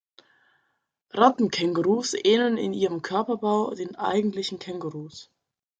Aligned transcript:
Rattenkängurus 1.11 2.15
ähneln 2.23 2.57
in 2.57 2.73
ihrem 2.73 3.03
Körperbau 3.03 3.75
den 3.75 3.93
eigentlichen 3.97 4.57
Kängurus. 4.57 5.29